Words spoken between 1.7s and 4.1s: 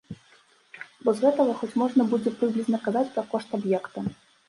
можна будзе прыблізна казаць пра кошт аб'екта.